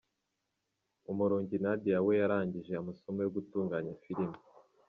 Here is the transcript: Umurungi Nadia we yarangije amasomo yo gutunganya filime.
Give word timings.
Umurungi 1.11 1.55
Nadia 1.63 1.97
we 2.05 2.13
yarangije 2.21 2.73
amasomo 2.81 3.19
yo 3.21 3.31
gutunganya 3.35 3.93
filime. 4.03 4.37